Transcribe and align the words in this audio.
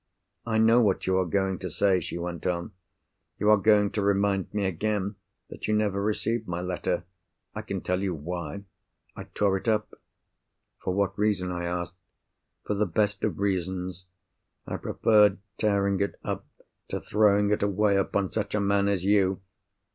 "I 0.47 0.57
know 0.57 0.81
what 0.81 1.05
you 1.05 1.19
are 1.19 1.27
going 1.27 1.59
to 1.59 1.69
say," 1.69 1.99
she 1.99 2.17
went 2.17 2.47
on. 2.47 2.71
"You 3.37 3.51
are 3.51 3.57
going 3.57 3.91
to 3.91 4.01
remind 4.01 4.51
me 4.51 4.65
again 4.65 5.15
that 5.51 5.67
you 5.67 5.75
never 5.75 6.01
received 6.01 6.47
my 6.47 6.59
letter. 6.59 7.03
I 7.53 7.61
can 7.61 7.81
tell 7.81 8.01
you 8.01 8.15
why. 8.15 8.63
I 9.15 9.25
tore 9.25 9.57
it 9.57 9.67
up. 9.67 9.93
"For 10.83 10.91
what 10.91 11.15
reason?" 11.19 11.51
I 11.51 11.65
asked. 11.65 11.97
"For 12.65 12.73
the 12.73 12.87
best 12.87 13.23
of 13.23 13.37
reasons. 13.37 14.07
I 14.65 14.77
preferred 14.77 15.37
tearing 15.59 16.01
it 16.01 16.15
up 16.23 16.47
to 16.87 16.99
throwing 16.99 17.51
it 17.51 17.61
away 17.61 17.95
upon 17.95 18.31
such 18.31 18.55
a 18.55 18.59
man 18.59 18.87
as 18.87 19.05
you! 19.05 19.39